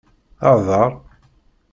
[0.49, 0.89] Hḍeṛ!